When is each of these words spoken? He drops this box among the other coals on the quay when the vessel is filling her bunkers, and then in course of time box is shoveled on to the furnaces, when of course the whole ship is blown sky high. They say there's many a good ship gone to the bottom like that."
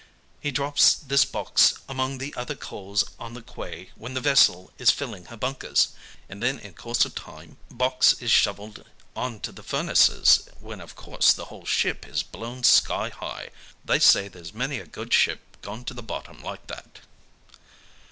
He 0.39 0.49
drops 0.49 0.95
this 0.95 1.25
box 1.25 1.75
among 1.87 2.17
the 2.17 2.33
other 2.33 2.55
coals 2.55 3.03
on 3.19 3.35
the 3.35 3.41
quay 3.43 3.91
when 3.93 4.15
the 4.15 4.19
vessel 4.19 4.73
is 4.79 4.89
filling 4.89 5.25
her 5.25 5.37
bunkers, 5.37 5.89
and 6.27 6.41
then 6.41 6.57
in 6.57 6.73
course 6.73 7.05
of 7.05 7.13
time 7.13 7.57
box 7.69 8.13
is 8.19 8.31
shoveled 8.31 8.83
on 9.15 9.41
to 9.41 9.51
the 9.51 9.61
furnaces, 9.61 10.49
when 10.59 10.81
of 10.81 10.95
course 10.95 11.33
the 11.33 11.45
whole 11.53 11.65
ship 11.65 12.07
is 12.07 12.23
blown 12.23 12.63
sky 12.63 13.09
high. 13.09 13.51
They 13.85 13.99
say 13.99 14.27
there's 14.27 14.55
many 14.55 14.79
a 14.79 14.87
good 14.87 15.13
ship 15.13 15.41
gone 15.61 15.85
to 15.85 15.93
the 15.93 16.01
bottom 16.01 16.41
like 16.41 16.65
that." 16.65 17.01